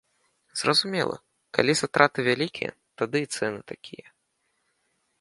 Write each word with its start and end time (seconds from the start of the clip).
Зразумела, 0.61 1.15
калі 1.59 1.73
затраты 1.83 2.19
вялікія, 2.31 2.71
тады 3.03 3.17
і 3.27 3.31
цэны 3.35 3.59
такія. 3.75 4.07